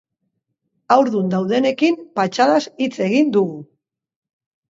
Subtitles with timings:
[0.93, 3.59] Haurdun daudenekin patxadaz hitz egin dugu.